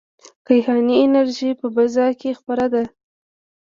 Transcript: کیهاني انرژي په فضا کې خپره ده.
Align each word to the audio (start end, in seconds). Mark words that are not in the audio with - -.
کیهاني 0.47 0.95
انرژي 1.05 1.51
په 1.59 1.67
فضا 1.75 2.07
کې 2.19 2.37
خپره 2.39 2.65
ده. 2.73 2.83